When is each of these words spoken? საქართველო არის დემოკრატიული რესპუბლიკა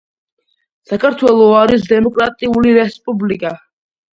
საქართველო 0.93 1.45
არის 1.59 1.85
დემოკრატიული 1.91 2.75
რესპუბლიკა 2.79 3.57